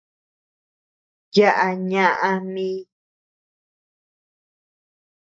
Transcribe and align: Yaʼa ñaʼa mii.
Yaʼa 1.35 1.67
ñaʼa 1.89 2.29
mii. 2.53 2.77